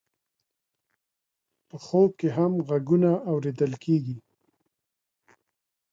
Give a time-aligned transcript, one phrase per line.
[1.67, 4.17] په خوب کې هم غږونه اورېدل کېږي.